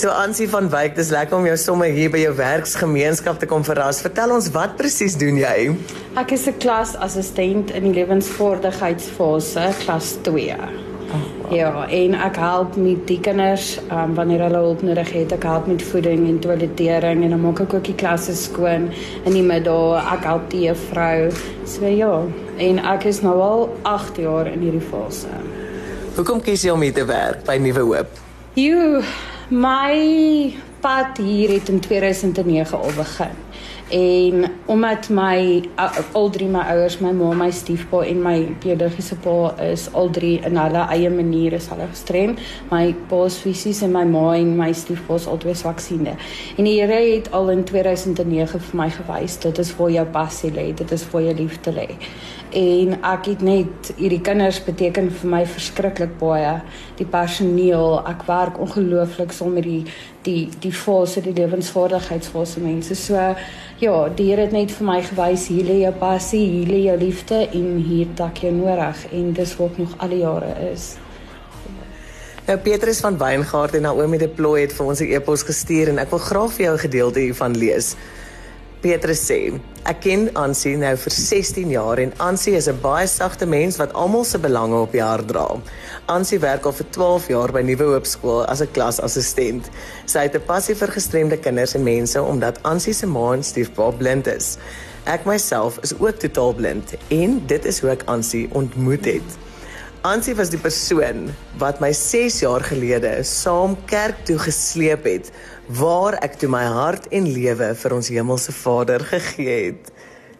[0.00, 3.60] So Ansie van Wyk, dis lekker om jou sommer hier by jou werksgemeenskap te kom
[3.66, 3.98] verras.
[4.00, 5.74] Vertel ons wat presies doen jy?
[6.16, 10.56] Ek is 'n klasassistent in die lewensvaardigheidsfase, klas 2.
[10.56, 11.52] Oh, wow.
[11.52, 15.32] Ja, en ek help met die kinders um, wanneer hulle hulp nodig het.
[15.32, 18.88] Ek help met voeding en toiletering en dan maak ek ook die klasse skoon
[19.24, 20.00] in die middag.
[20.14, 21.28] Ek help die juffrou.
[21.66, 22.24] So ja,
[22.56, 25.28] en ek is nou al 8 jaar in hierdie fase.
[26.16, 28.16] Hoekom kies jy om hier te werk by Nuwe Hoop?
[28.56, 29.02] Jo,
[29.50, 33.49] my pad hier het in 2009 al begin.
[33.90, 35.62] En omdat my
[36.12, 40.38] al drie my ouers, my ma, my stiefpa en my biologiese pa is al drie
[40.46, 42.36] in hulle eie manier is hulle gestrem.
[42.70, 46.16] My pa is fisies en my ma en my stiefpa is albei swaksiende.
[46.56, 50.52] En die Here het al in 2009 vir my gewys dit is waar jou passie
[50.54, 51.88] lê, dit is waar jou liefde lê
[52.56, 56.56] en ek het net hierdie kinders beteken vir my verskriklik baie
[56.98, 59.84] die personeel ek werk ongelooflik saam met die
[60.22, 62.94] die die fase die lewensvaardigheidsfase mense.
[62.94, 63.34] So
[63.80, 66.96] ja die Here het net vir my gewys hier lê jou passie hier lê jou
[66.98, 69.06] liefde en hier tak jy nodig.
[69.12, 70.96] En dis wat nog al die jare is.
[72.46, 76.10] Nou Petrus van Wyngaard en Naomi Deploy het vir ons 'n e-pos gestuur en ek
[76.10, 77.96] wil graag vir jou 'n gedeelte hiervan lees.
[78.80, 79.52] Petrus sê:
[79.84, 83.92] Ek ken Ansie nou vir 16 jaar en Ansie is 'n baie sagte mens wat
[83.92, 85.60] almal se belange op die hart dra.
[86.06, 89.68] Ansie werk al vir 12 jaar by Nuwe Hoop Skool as 'n klasassistent.
[90.06, 93.90] Sy het 'n passie vir gestremde kinders en mense omdat Ansie se ma en stiefpa
[93.90, 94.56] blind is.
[95.04, 99.49] Ek myself is ook totaal blind en dit is hoe ek Ansie ontmoet het.
[100.00, 101.26] Ansie was die persoon
[101.60, 105.26] wat my 6 jaar gelede saam kerk toe gesleep het
[105.76, 109.90] waar ek toe my hart en lewe vir ons hemelse Vader gegee het.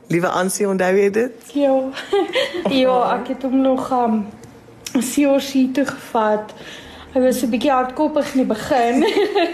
[0.08, 1.52] Liewe Ansie, onthou jy dit?
[1.52, 1.74] Ja.
[2.82, 4.22] ja, ek het hom nog um
[4.96, 6.56] COC toe gevat.
[7.10, 9.04] Hy was 'n bietjie hardkoppig in die begin.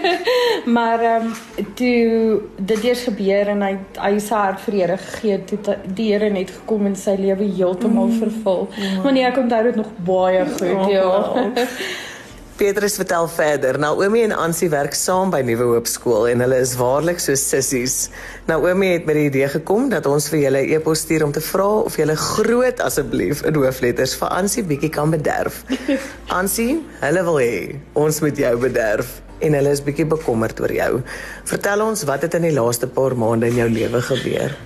[0.77, 1.33] maar ehm um,
[1.73, 6.29] toe dit eers gebeur en hy hy sy hart vir Here gegee het, die Here
[6.29, 8.19] net gekom en sy lewe heeltemal mm.
[8.21, 8.67] vervul.
[8.77, 9.01] Mm.
[9.03, 11.65] Maar nee, ek onthou dit nog baie goed, oh, ja.
[12.57, 13.77] Petrus vertel verder.
[13.77, 18.07] Naomi en Ansie werk saam by Nuwe Hoop Skool en hulle is waarlik so sissies.
[18.49, 21.31] Naomi het met die idee gekom dat ons vir julle 'n e e-pos stuur om
[21.31, 25.61] te vra of julle groot asseblief in hoofletters vir Ansie bietjie kan bederf.
[26.39, 31.01] Ansie, hulle wil hê ons moet jou bederf en hulle is bietjie bekommerd oor jou.
[31.45, 34.57] Vertel ons wat het in die laaste paar maande in jou lewe gebeur?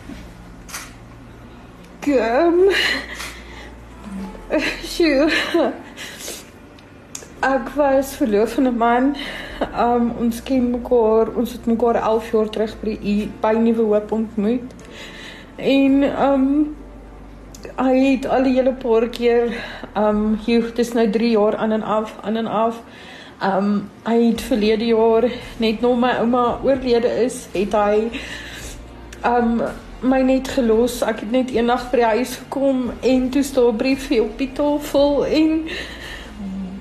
[2.00, 2.72] Kom.
[4.96, 5.91] Sjoe
[7.42, 9.16] ek was verloof aan 'n man.
[9.78, 14.12] Um ons ken mekaar, ons het mekaar 11 jaar terug by die by Nuwe Hoop
[14.12, 14.62] ontmoet.
[15.56, 16.76] En um
[17.78, 19.54] hy het al die hele paar keer
[19.98, 22.82] um hier dis nou 3 jaar aan en af, aan en af.
[23.44, 28.10] Um hy het verlede jaar net nou my ouma oorlede is, het hy
[29.26, 29.62] um
[30.02, 31.02] my net gelos.
[31.02, 34.52] Ek het net eendag by die huis gekom en toe staan 'n briefie op die
[34.54, 35.68] tafel en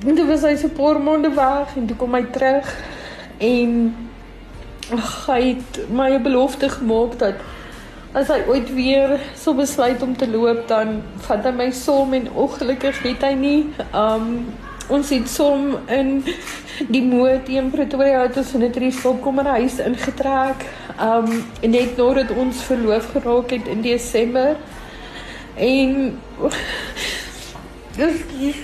[0.06, 2.69] En toe was hy so 'n paar maande weg en toe kom hy terug
[3.38, 3.94] en
[4.93, 7.34] ach, hy het my 'n belofte gemaak dat
[8.12, 12.31] as hy ooit weer sou besluit om te loop dan vat hy my saam en
[12.33, 13.61] ongelukkig het hy nie
[13.94, 14.49] um
[14.91, 16.25] ons het saam in
[16.94, 20.67] die moed in Pretoria het ons in 'n drie stopkommer huis ingetrek
[20.99, 24.56] um net nadat ons verloof geraak het in Desember
[25.55, 26.19] en
[28.00, 28.56] dis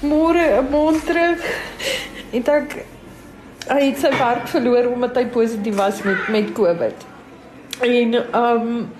[0.00, 1.40] môre 'n maand terug
[2.32, 2.84] het ek
[3.68, 7.06] hy het sy werk verloor omdat hy positief was met met COVID.
[7.80, 8.14] En
[8.44, 8.90] um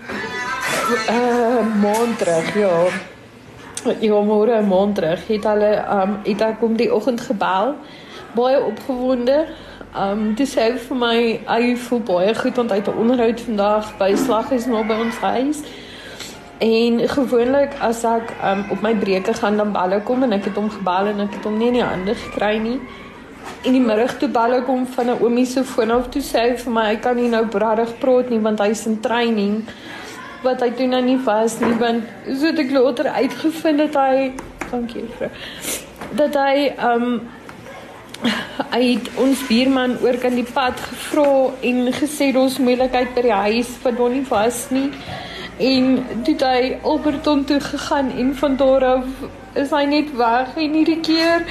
[1.08, 2.86] 'n maand terug, ja.
[4.00, 7.74] Ja, môre 'n maand terug het hulle um het ek om die oggend gebel,
[8.34, 9.46] baie opgewonde.
[9.96, 13.96] Um dis sê vir my hy voel baie goed want hy het 'n onderhoud vandag
[13.98, 15.58] by slag is nou by ons huis.
[16.62, 20.58] En gewoonlik as ek um, op my breuke gaan dan balle kom en ek het
[20.60, 22.76] hom gebel en ek het hom nie in die hande gekry nie.
[23.66, 26.52] In die middag toe balle kom van 'n oomie se foon af toe sê hy
[26.60, 29.64] vir my hy kan nie nou bradig praat nie want hy's in training.
[30.42, 34.32] Wat hy toe nou nie was nie want so het ek later uitgevind dat hy
[34.70, 35.30] dankie vir
[36.14, 37.20] dat hy um
[38.70, 43.34] hy het ons buurman oor kan die pad gevra en gesê daar's moeilikheid by die
[43.34, 43.68] huis.
[43.82, 44.90] Wat hom nie was nie
[45.58, 49.04] en toe hy Alberton toe gegaan en van daar af
[49.54, 51.44] is hy net weg en hierdie keer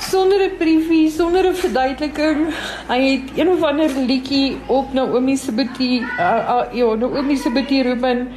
[0.00, 2.54] sonder 'n briefie, sonder 'n verduideliking.
[2.88, 7.50] Hy het een of ander liedjie op Naomi se boetie, uh, uh, ja, Naomi se
[7.50, 8.28] boetie roep en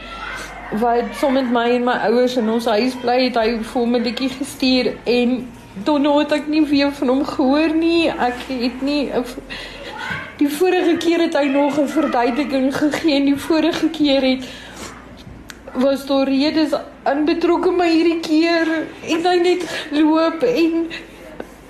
[0.79, 3.99] wat saam met my en my ouers in ons huis bly, het hy vir my
[3.99, 5.47] 'n liedjie gestuur en
[5.85, 8.09] nou het ek nie weer van hom gehoor nie.
[8.09, 9.09] Ek het nie
[10.41, 14.45] Die vorige keer het hy nog 'n verduideliking gegee en die vorige keer het
[15.73, 16.73] was daar redes
[17.03, 18.67] aan betrokke my hierdie keer
[19.07, 19.63] en hy net
[19.95, 20.89] loop en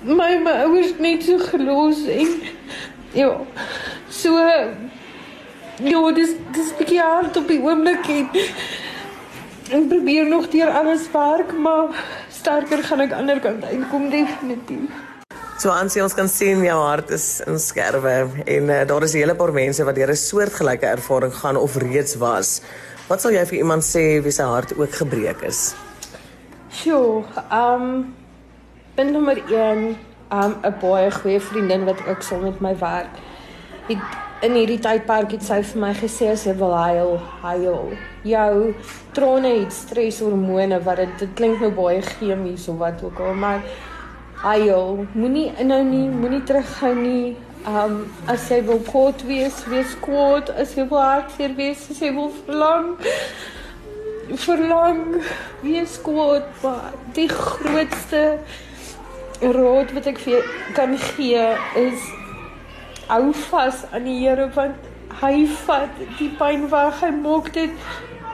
[0.02, 2.32] my my ouers net so gelos en
[3.14, 3.30] ja
[4.08, 4.34] so
[5.92, 8.28] ja dis dis bietjie hard op die oomblik en
[9.72, 12.04] ek probeer nog deur alles werk maar
[12.42, 15.08] sterker gaan ek ander kant uitkom definitief
[15.62, 18.14] So aansien ons kan sien jou hart is in skerwe
[18.50, 21.76] en uh, daar is 'n hele paar mense wat deur 'n soortgelyke ervaring gaan of
[21.76, 22.62] reeds was.
[23.08, 25.72] Wat sal jy vir iemand sê wie se hart ook gebreek is?
[26.70, 28.14] Sjoe, ehm um,
[28.94, 29.96] punt nommer 1,
[30.30, 33.14] ehm um, 'n baie goeie vriendin wat ook saam met my werk.
[33.88, 33.98] Het
[34.42, 37.92] in hierdie tydperk het sy vir my gesê as jy wil huil, huil.
[38.26, 38.74] Jou
[39.14, 43.62] trane het streshormone wat dit dit klink nou baie chemies of wat ook al, maar
[44.42, 45.06] huil.
[45.14, 47.36] Moenie inhou nie, moenie terughou nie.
[47.66, 50.50] Um as jy wil kwaad wees, wees kwaad.
[50.58, 52.96] As jy wil hartseer wees, as jy wil verlang,
[54.44, 55.02] verlang,
[55.62, 56.48] wees kwaad.
[56.62, 58.24] Maar die grootste
[59.42, 60.42] raad wat ek vir jou
[60.74, 61.46] kan gee
[61.78, 62.02] is
[63.08, 64.90] hou vas aan die Here want
[65.22, 66.98] hy vat die pyn weg.
[67.02, 67.74] Hy maak dit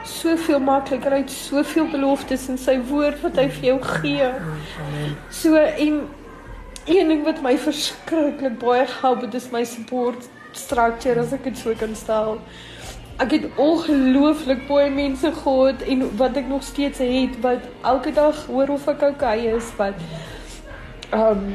[0.09, 1.13] soveel makliker.
[1.13, 4.31] Hy het soveel beloftes in sy woord wat hy vir jou gee.
[5.41, 6.01] So en
[6.89, 10.25] een ding wat my verskriklik baie help, dit is my support
[10.57, 12.39] structure as ek dit so kan stel.
[13.21, 18.45] Ek het ongelooflik baie mense gehad en wat ek nog steeds het wat elke dag
[18.47, 19.99] hoor of ek okay is, wat
[21.13, 21.51] um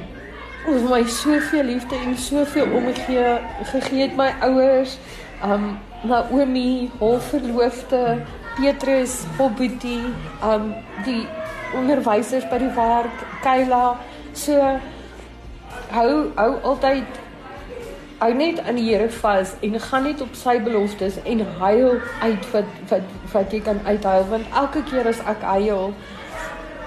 [0.68, 3.34] oor my soveel liefde en soveel omgee
[3.72, 4.98] gegee het my ouers,
[5.44, 8.18] um Naomi, hul verloofde,
[8.58, 10.02] Petrus, Bobbie,
[10.44, 10.74] um
[11.06, 11.24] die
[11.74, 13.96] onderwysers by die werk, Kayla.
[14.36, 14.60] So
[15.94, 17.22] hou hou altyd
[18.22, 22.50] hou net aan die Here vas en gaan net op sy beloftes en huil uit
[22.52, 25.92] wat wat wat jy kan uithuil want elke keer as ek huil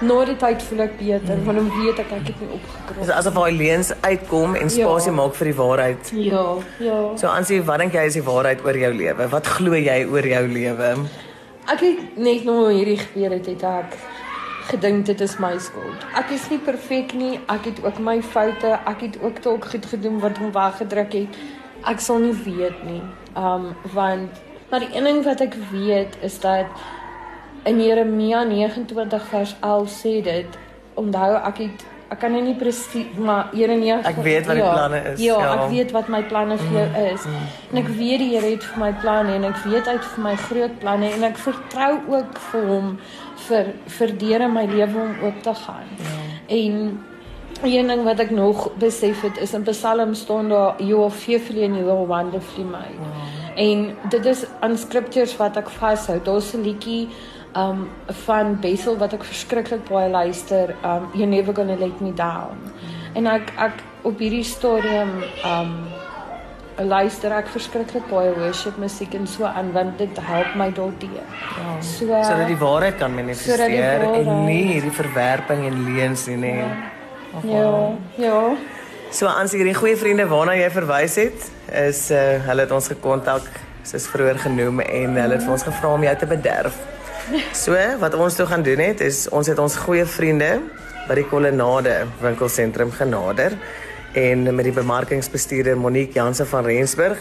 [0.00, 3.00] na die tyd voel ek beter want dan weet ek ek het nie opgekrop.
[3.00, 5.16] Dis asof daai leuns uitkom en spasie ja.
[5.20, 6.12] maak vir die waarheid.
[6.26, 6.44] Ja,
[6.88, 6.98] ja.
[7.18, 9.30] So aansien wat dink jy is die waarheid oor jou lewe?
[9.34, 10.92] Wat glo jy oor jou lewe?
[11.68, 13.98] Ek het net nou hierdie gebeur het, het ek
[14.68, 16.04] gedink dit is my skuld.
[16.18, 17.38] Ek is nie perfek nie.
[17.48, 18.74] Ek het ook my foute.
[18.86, 21.40] Ek het ook dalk goed gedoen wat hom weggedruk het.
[21.88, 23.02] Ek sal nie weet nie.
[23.36, 26.66] Um want maar die een ding wat ek weet is dat
[27.64, 30.58] in Jeremia 29 vers 11 sê dit
[30.94, 34.76] onthou ek het ek kan nou nie presies maar Jeremia ek weet wat ja, die
[34.76, 35.50] planne is ja, ja.
[35.54, 37.26] ek weet wat my planne vir jou mm, is.
[37.28, 40.08] mm, en ek weet die Here het vir my planne en ek weet hy het
[40.14, 42.96] vir my groot planne en ek vertrou ook vir hom
[43.48, 45.94] vir vir deure my lewe om oop te gaan.
[46.00, 46.16] Ja.
[46.56, 46.82] en
[47.62, 51.64] een ding wat ek nog besef het is in Psalm staan daar you are fearfully
[51.64, 53.62] and you are wonderfully made ja.
[53.64, 56.20] en dit is aan scriptures wat ek vashou.
[56.22, 57.08] Daar's 'n liedjie
[57.56, 57.88] um
[58.24, 62.58] van Bessel wat ek verskriklik baie luister, um you never gonna let me down.
[63.14, 65.72] En ek ek op hierdie stadium um
[66.78, 71.24] luister ek verskriklik baie worship musiek en so aan want dit help my daardeur.
[71.56, 71.78] Ja.
[71.82, 76.52] So sodat die waarheid kan manifesteer en nie hierdie verwerping en leuns nie, nê.
[76.62, 77.52] Nee.
[77.52, 77.96] Ja.
[78.16, 78.42] Ja.
[79.10, 83.48] So aan hierdie goeie vriende waarna jy verwys het, is uh hulle het ons gekontak,
[83.88, 86.78] soos vroeër genoem en hulle het vir ons gevra om jou te bederf.
[87.52, 90.62] So, wat ons toe gaan doen het is ons het ons goeie vriende
[91.08, 93.56] by die Kolonade winkelsentrum genader
[94.16, 97.20] en met die bemarkingsbestuurder Monique Jansen van Rensburg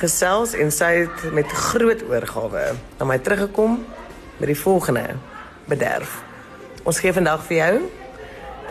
[0.00, 2.64] gesels en sy het met groot oorgawe
[2.96, 3.82] na my teruggekom
[4.38, 5.18] met die volgende
[5.68, 6.22] bederf.
[6.88, 7.74] Ons gee vandag vir jou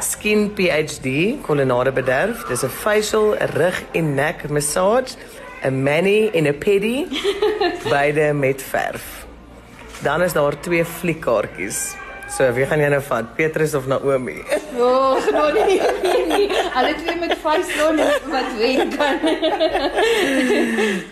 [0.01, 2.48] Skin PhD Kolonade bederf.
[2.50, 5.18] Dis 'n facial, rug en nek massage,
[5.62, 7.08] 'n mani en 'n pedi
[7.94, 9.12] beide met verf.
[10.03, 11.95] Dan is daar twee fliekkaartjies.
[12.33, 13.36] So, wie gaan jy nou vat?
[13.38, 14.41] Petrus of Naomi?
[14.74, 15.75] O, oh, genoeg nie.
[16.27, 16.48] nie.
[16.74, 18.00] Hulle twee met face loon
[18.33, 19.19] wat wen kan.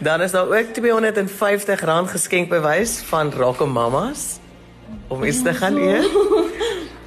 [0.07, 4.39] Dan is daar ook R250 geskenkbewys van Rocco Mamas
[5.07, 6.09] om iets te gaan eet.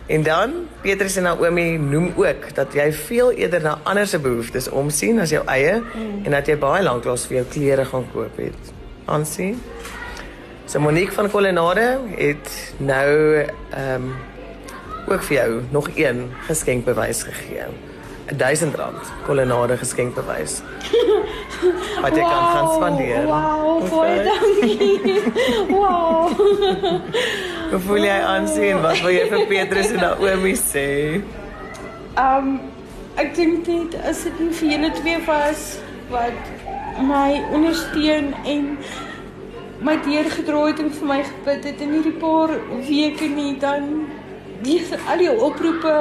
[0.07, 4.69] En dan Petrus en Naomi noem ook dat jy veel eerder na ander se behoeftes
[4.69, 6.25] omsien as jou eie mm.
[6.25, 8.73] en dat jy baie lanklaas vir jou klere gaan koop het.
[9.05, 9.59] Aansien?
[10.75, 13.11] So Monique van Kolonade het nou
[13.71, 14.15] ehm um,
[15.07, 17.63] ook vir jou nog een geskenkbewys gegee.
[18.27, 20.63] 'n 1000 rand Kolonade geskenkbewys.
[22.03, 23.25] Wat jy wow, kan gaan spandeer.
[23.25, 25.23] Wow, baie dankie.
[25.79, 26.31] wow.
[27.71, 28.81] Hoe voel jy aansien?
[28.83, 31.23] Wat wil jy vir Petrus en Naomi sê?
[32.19, 32.61] Um,
[33.15, 35.79] ek dink dit as dit nie vir julle twee was
[36.11, 36.55] wat
[36.99, 38.79] my ondersteun en
[39.85, 42.53] my deurgedraai het en vir my gebid het in hierdie paar
[42.89, 43.91] weke nie dan
[44.65, 45.95] lees al die oproepe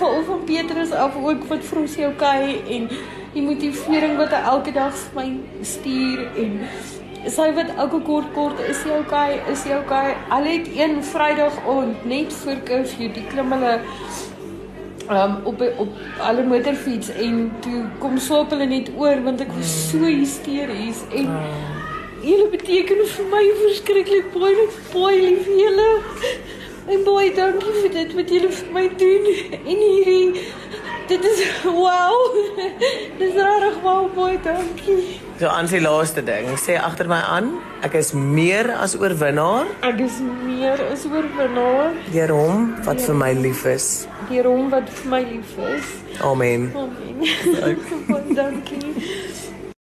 [0.00, 2.88] van van Petrus af ook wat vir ons jou okay en
[3.32, 5.28] die motivering wat hy elke dag vir my
[5.72, 6.58] stuur en
[7.32, 11.56] sy wat elke kort kort is jy okay is jy okay al het een Vrydag
[11.64, 13.74] aand net voor curfew die hulle
[15.08, 19.76] um, op op alle motorfiets en toe kom swaap hulle net oor want ek was
[19.88, 21.32] so hysteries en
[22.20, 25.90] Julle beteken vir my verskriklik baie baie lief julle.
[26.90, 29.30] En baie dankie vir dit wat julle vir my doen.
[29.60, 30.44] En hierdie
[31.10, 32.36] dit is wow.
[33.18, 35.00] Dis regtig wow baie dankie.
[35.40, 37.54] So aan die laaste ding, sê agter my aan,
[37.86, 43.30] ek is meer as oorwinnaar Ek is meer as oorwinnaar deur hom wat vir my
[43.38, 43.86] lief is.
[44.28, 45.88] deur hom wat vir my lief is.
[46.20, 46.68] Amen.
[46.76, 47.24] Amen.
[48.12, 48.92] baie dankie.